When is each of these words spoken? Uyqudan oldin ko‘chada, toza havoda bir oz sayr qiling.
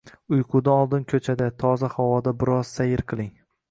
Uyqudan 0.37 0.79
oldin 0.85 1.05
ko‘chada, 1.13 1.51
toza 1.65 1.93
havoda 1.99 2.37
bir 2.43 2.57
oz 2.61 2.77
sayr 2.83 3.09
qiling. 3.13 3.35